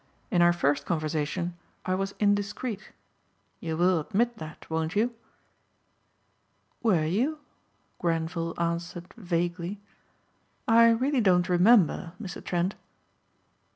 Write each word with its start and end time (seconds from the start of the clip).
In 0.31 0.41
our 0.41 0.51
first 0.51 0.87
conversation 0.87 1.55
I 1.85 1.93
was 1.93 2.15
indiscreet. 2.19 2.89
You 3.59 3.77
will 3.77 3.99
admit 3.99 4.37
that, 4.39 4.67
won't 4.67 4.95
you?" 4.95 5.13
"Were 6.81 7.05
you?" 7.05 7.37
Grenvil 7.99 8.59
answered 8.59 9.13
vaguely. 9.15 9.79
"I 10.67 10.89
really 10.89 11.21
don't 11.21 11.47
remember 11.47 12.13
Mr. 12.19 12.43
Trent." 12.43 12.73